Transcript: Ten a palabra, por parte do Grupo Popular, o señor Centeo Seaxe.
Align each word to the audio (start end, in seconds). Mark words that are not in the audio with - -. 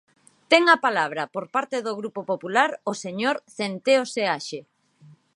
Ten 0.51 0.63
a 0.75 0.77
palabra, 0.85 1.23
por 1.33 1.45
parte 1.55 1.77
do 1.85 1.93
Grupo 1.99 2.21
Popular, 2.31 2.69
o 2.91 2.93
señor 3.03 3.35
Centeo 3.55 4.03
Seaxe. 4.13 4.59